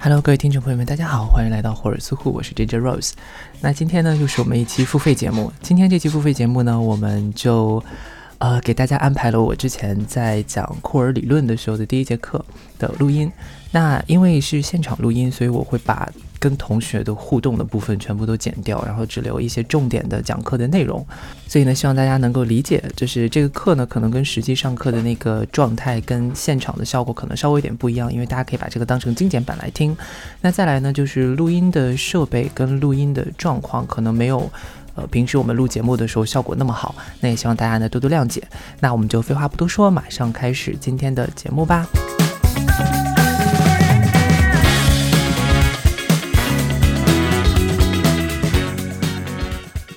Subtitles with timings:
[0.00, 3.14] Hello，各位听众朋友们，大家好，欢迎来到霍尔斯库，我是 JJ Rose。
[3.60, 5.52] 那今天呢，又是我们一期付费节目。
[5.60, 7.82] 今天这期付费节目呢，我们就
[8.38, 12.44] 呃给大家安排了我之前在讲库尔理论的时候的第一节课
[12.78, 13.30] 的录音。
[13.70, 21.06] 那因为是现场录音，所以我会把跟同学的互动的部分全部都剪掉，然后只留一些重点的讲课的内容。
[21.46, 29.94] 所以呢，希望大家能够理解，就是这个课呢，可能跟实际上课的那个状态跟现场的效果可能稍微有点不一样，因为大家可以把这个当成精简版来听。
[30.40, 34.50] 那再来呢，就是录音的设备跟录音的状况可能没有，
[34.98, 36.92] 呃，平时我们录节目的时候效果那么好。
[37.20, 38.42] 那也希望大家呢多多谅解。
[38.80, 41.86] 那我们就废话不多说，马上开始今天的节目吧。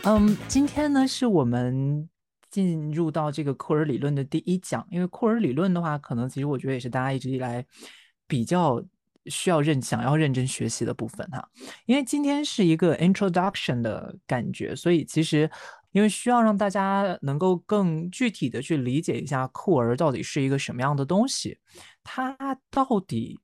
[0.03, 2.07] 嗯，今天呢是我们
[2.51, 7.65] 进入到这个库尔理论的第一讲，因为库尔理论的话，可能其实我觉得也是大家一直以来
[8.27, 8.79] 比较
[9.25, 11.48] 需要认、想要认真学习的部分哈。
[11.85, 15.49] 因为今天是一个 introduction 的感觉，所以其实
[15.91, 21.57] 因为需要让大家能够更具体的去理解一下库尔到底是一个什么样的东西，
[22.04, 22.35] 它
[22.70, 23.40] 到底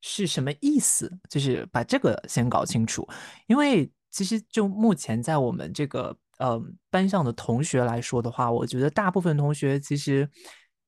[0.00, 3.08] 是什么意思，就是把这个先搞清楚，
[3.46, 3.90] 因为。
[4.14, 10.28] 其实就目前在我们这个呃班上的同学来说的话，我觉得大部分同学其实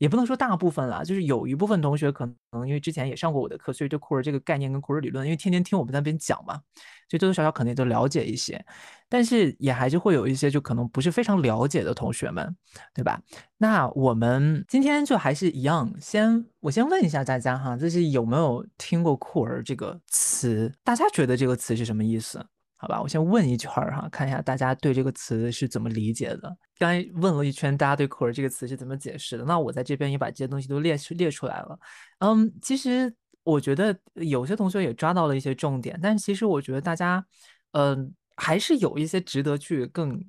[0.05, 6.61] 也不能说大部分啦，就是有一部分同学可能因为之前也上过我的课，所以对库尔这个概念跟库尔理论，因为天天听我们那边讲嘛，
[7.09, 8.63] 所以多多少少肯定都了解一些。
[9.09, 12.55] 但是也还是会有一些就可能不是非常了解的同学们，
[12.93, 13.19] 对吧？
[13.57, 20.71] 那我们今天就还是一样，先我先问一下大家哈，就是有没有听过库尔这个词？
[20.85, 22.45] 大家觉得这个词是什么意思？
[22.77, 26.55] 好吧，我先问一圈儿哈，看一下大家对这个词是怎么理解的。
[26.79, 29.45] 刚才问了一圈，大家对库尔这个词是怎么解释的？
[29.45, 31.79] 那我在这边也把这些东西都列列出来了。
[32.19, 37.25] 嗯，其实我觉得有些同学也抓到了一些重点，但是其实我觉得大家，
[37.73, 40.23] 嗯，还是有一些值得去更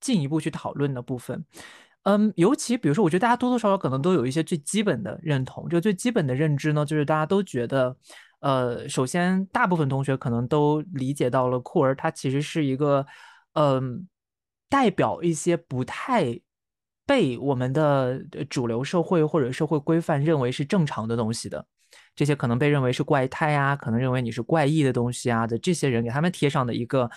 [0.00, 1.42] 进一步去讨论的部分。
[2.02, 7.96] 嗯，尤其比如说，我觉得大家多多少少可能都有一些最基本的认同，就最基本的认知呢，就是大家都觉得。
[8.44, 13.06] 呃，首先，大部分同学可能都理解到了酷儿，它其实是一个，
[13.54, 14.06] 嗯，
[14.68, 16.38] 代表一些不太
[17.06, 21.64] 被我们的主流社会或者社会规范认为是正常的东西的，
[22.14, 27.10] 这些可能被认为是怪胎啊，可能认为你是怪异的东西啊的这些人，给他们贴上的一个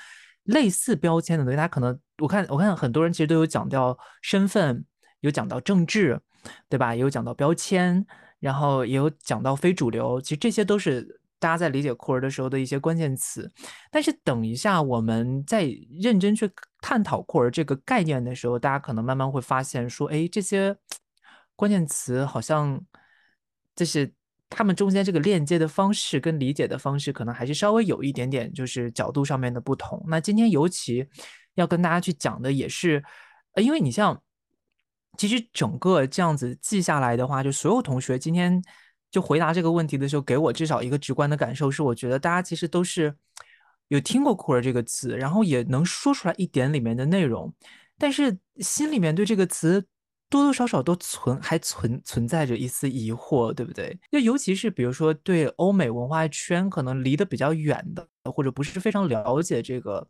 [0.44, 4.86] 类似标签的东西，他可能我看我看很多人其实都有讲到身份，
[5.20, 6.22] 有讲到政治，
[6.70, 6.96] 对吧？
[6.96, 8.08] 也有讲到标签。
[8.40, 13.52] 然后也有讲到非主流，其实这些都是大家在理解库尔的时候的一些关键词。
[13.92, 15.68] 但是等一下我们在
[16.00, 16.50] 认真去
[16.80, 20.76] 探讨库尔这个概念的时候，大家可能慢慢会发现说，哎，这些
[21.56, 22.80] 关键词好像
[23.76, 24.14] 就是
[24.50, 30.04] 他们中间这个链接的方式跟理解的方式，可能还是稍微有一点点就是角度上面的不同。
[30.08, 31.08] 那今天尤其
[31.56, 33.04] 要跟大家去讲的也是，
[33.54, 34.22] 呃，因为你像。
[35.18, 38.62] 其实整个这样子记下来的话，就所有同学今天
[39.10, 43.16] 就回答这个问题的时候，给我至少一个直观的感受是，我觉得大家其实都是
[43.88, 47.54] 有听过库尔这个词，然后也能说出来一点里面的内容，
[47.98, 49.86] 但是心里面对这个词
[50.30, 53.98] 多多少少都存还存存在着一丝疑惑，对不对？
[54.12, 60.08] 就尤其是比如说对欧美文化圈可能离得比较远的，或者不是非常了解这个。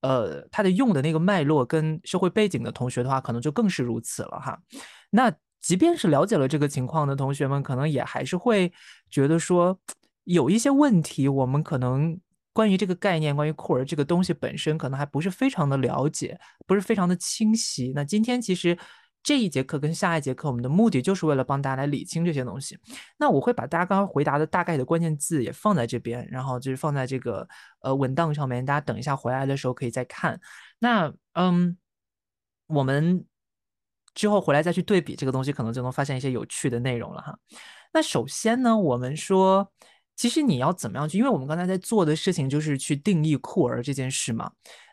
[0.00, 4.58] 呃，他的用的那个脉络跟社会背景的同学的话，可能就更是如此了哈。
[5.10, 8.72] 那即便是了解了这个情况的同学们，可能也还是会
[9.10, 9.78] 觉得说，
[10.24, 12.18] 有一些问题，我们可能
[12.52, 17.92] 关于这个概念，关于库尔这个东西本身，可能还不是非常的了解，不是非常的清晰。
[17.94, 18.78] 那今天其实。
[19.22, 22.78] 这一节课跟下一节课，我们的目的就是为了帮大家来理清这些东西。
[23.18, 27.46] 那我会把大家刚刚回答的大概的关键字也放在这边，然后就是放在这个
[27.80, 30.40] 呃文档上面，大家等一下回来的时候可以再看。
[30.78, 31.76] 那嗯，
[32.68, 33.24] 我们
[34.14, 37.38] 之后回来再去对比这个东西，可能就能发现一些有趣的内容了哈。
[37.92, 39.70] 那首先呢，我们说，
[40.16, 41.18] 其实你要怎么样去？
[41.18, 44.50] 因为我们刚才在做的事情就是去定义库尔这件事嘛。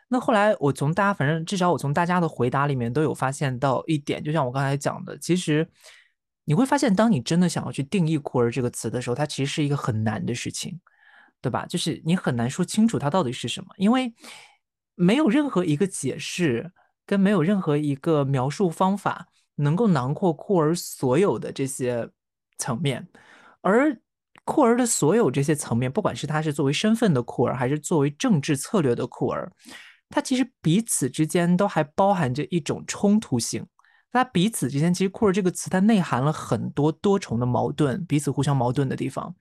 [0.08, 5.68] 那后来，我从大家，反正至少我从大家的回答里面都有发现到一点，就像我刚才讲的，其实
[6.44, 10.78] 你会发现，当你真的想要去定义“库尔”这个词的时候，它其实是一个很难的事情，
[11.40, 11.66] 对吧？
[11.66, 14.14] 就是你很难说清楚它到底是什么，因为
[14.94, 16.70] 没有任何一个解释
[17.04, 19.26] 跟没有任何一个描述方法
[19.56, 22.08] 能够囊括库尔所有的这些
[22.58, 23.08] 层面，
[23.60, 24.00] 而。
[24.44, 29.50] 库尔的所有这些层面，不管是他是作为身份的库尔，还是作为政治策略的库尔，
[30.08, 33.66] 它其实彼此之间都还包含着一种冲突性，
[34.12, 39.34] 它彼此之间其实库尔这个词它内含了很多多重的矛盾，彼此互相矛盾的地方。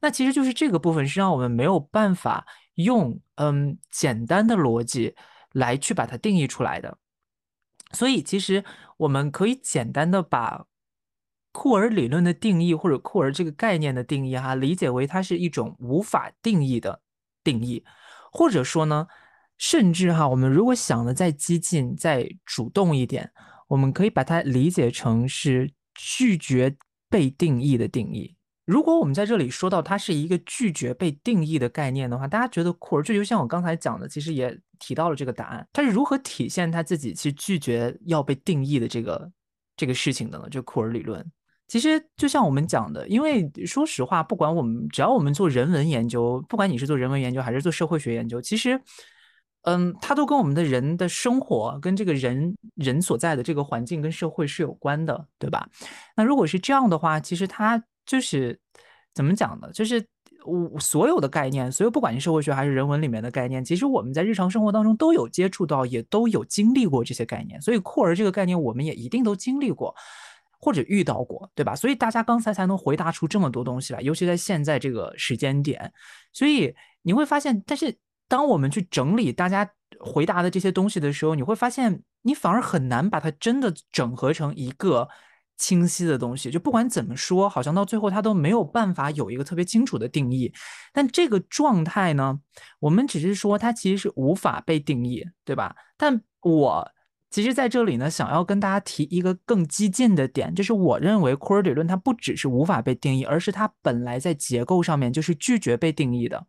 [0.00, 5.14] 那其实就是这个部分是让我们没有办法用嗯简单的逻辑
[5.52, 6.98] 来去把它定义出来的。
[7.92, 8.64] 所以其实
[8.96, 10.66] 我们可以简单的把
[11.52, 17.00] 库尔理论的定义或者库尔这个概念的定义哈，理解为它是一种无法定义的
[17.42, 17.84] 定义，
[18.30, 19.06] 或者说呢，
[19.58, 23.30] 甚至哈，我们如果想的再激进、再主动一点。
[23.68, 26.76] 我们可以把它理解成是拒绝
[27.10, 28.36] 被定义的定义。
[28.64, 35.66] 如果我们在这里说到它是一个拒绝被定义的概念的话，大家觉得库尔这就像我刚才讲的，其实也提到了这个答案。
[35.72, 39.28] 他是如何体现他自己去拒绝要被定义的这个
[39.76, 40.48] 这个事情的呢？
[40.48, 41.28] 就库尔理论，
[41.66, 48.80] 其实就像我们讲的，因为说实话，不管我们只要我们做人文研究，不管你是做人文研究还是做社会学研究，其实。
[49.66, 55.68] 嗯，它都跟我们的人的生活，跟这个人人所在的这个环境跟社会是有关的，对吧？
[56.16, 58.56] 那如果是这样的话，其实它就是
[59.12, 59.68] 怎么讲呢？
[59.72, 60.06] 就是
[60.44, 67.60] 我所有的概念，所有不管是社会学还是人文里面的概念，其实我们在日常生活当中都有接触到，也都有经历过这些概念。
[67.60, 69.92] 所以库尔这个概念，我们也一定都经历过
[70.60, 71.74] 或者遇到过，对吧？
[71.74, 75.92] 所以大家刚才才能回答出这么多东西来，尤其在现在这个时间点。
[76.32, 76.72] 所以
[77.02, 77.92] 你会发现，但是。
[78.28, 79.68] 当我们去整理大家
[80.00, 85.08] 回答的这些东西的时候，你会发现你反而很难把它真的整合成一个
[85.56, 86.50] 清晰的东西。
[86.50, 90.52] 就不管怎么说，好像到最后它都没有办法有一个特别清楚的定义。
[90.92, 92.38] 但这个状态呢，
[92.80, 95.74] 我们只是说它其实是无法被定义，对吧？
[95.96, 96.90] 但我
[97.30, 106.46] 其实在这里呢，想要跟大家提一个更激进的点，就是我认为库尔理论它不只是无法被定义，而是它本来在结构上面就是拒绝被定义的。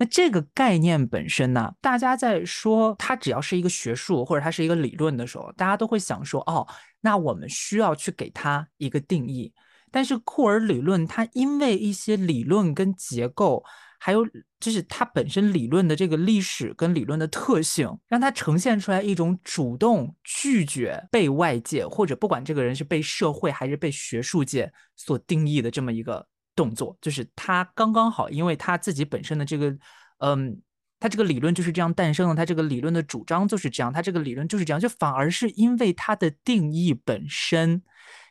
[0.00, 6.66] 那这个概念本身呢，大家在说它只要是一个学术或者它是一个理论的时候，大家都会想说，哦，
[7.02, 9.52] 那我们需要去给它一个定义。
[9.90, 13.62] 但是库尔理论它因为一些理论跟结构，
[13.98, 14.26] 还有
[14.58, 26.26] 就是它本身理论的这个历史跟理论的特性，让它呈现出来一种主动拒绝被外界或者不管这个人是被社会还是被学术界所定义的这么一个。
[26.60, 29.74] 动作就是他刚刚好，因为他自己本身的这个，
[30.18, 30.60] 嗯，
[30.98, 37.82] 他这个理论就是这样诞生的，他这个理论的主张就是这样，他这个理论就是这样，就反而是因为他的定义本身，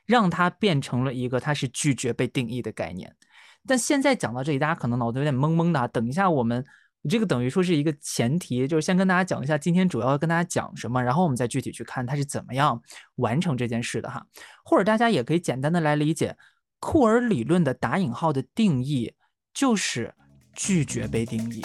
[0.06, 3.12] 让他变成了一个他是拒绝被定义的概念。
[3.68, 5.88] 但现在讲到这里，大家可能脑子有点懵懵的啊。
[5.88, 6.64] 等一下，我们
[7.10, 12.80] 这个等于说是一个前提，就是先跟大家讲一下今天主要跟大家讲什么，然后我们再具体去看他是怎么样
[13.16, 14.24] 完成这件事的哈。
[14.64, 16.36] 或者大家也可以简单的来理解。
[16.80, 19.14] 库尔理论的打引号的定义
[19.54, 20.14] 就是
[20.54, 21.64] 拒绝被定义。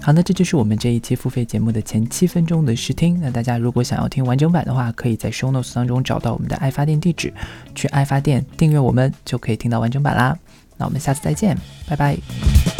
[0.00, 3.20] 好，那这就是我们这一期付费节目的前七分钟的试听。
[3.20, 7.32] 那大家如果想要听完整版的话，可以在 show notes 当中找到我们的爱发电地址，
[7.74, 10.38] 去爱发电订阅我们就可以听到完整版啦。
[10.78, 11.56] 那我们下次再见，
[11.86, 12.77] 拜拜。